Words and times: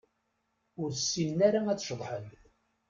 Ur 0.81 0.89
ssinen 0.99 1.39
ara 1.47 1.59
ad 1.69 1.79
ceḍḥen. 1.85 2.25